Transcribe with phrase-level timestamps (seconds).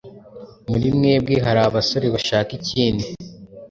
[0.69, 3.05] Muri mwebwe hari abasore bashaka ikindi?